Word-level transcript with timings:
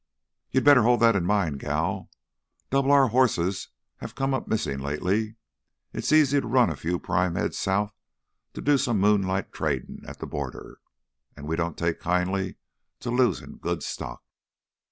"You'd 0.49 0.63
better 0.63 0.81
hold 0.81 0.99
that 1.01 1.15
in 1.15 1.25
mind, 1.25 1.59
gal. 1.59 2.09
Double 2.71 2.91
R 2.91 3.09
hosses 3.09 3.67
have 3.97 4.15
come 4.15 4.33
up 4.33 4.47
missin' 4.47 4.81
lately. 4.81 5.35
It's 5.93 6.11
easy 6.11 6.41
to 6.41 6.47
run 6.47 6.71
a 6.71 6.75
few 6.75 6.97
prime 6.97 7.35
head 7.35 7.53
south 7.53 7.93
to 8.53 8.61
do 8.61 8.79
some 8.79 8.99
moonlight 8.99 9.53
tradin' 9.53 10.03
at 10.07 10.17
th' 10.17 10.27
border. 10.27 10.79
An' 11.37 11.45
we 11.45 11.55
don't 11.55 11.77
take 11.77 11.99
kindly 11.99 12.55
to 13.01 13.11
losin' 13.11 13.57
good 13.57 13.83
stock!" 13.83 14.23